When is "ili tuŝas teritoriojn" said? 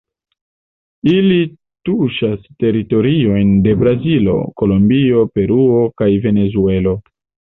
1.15-3.53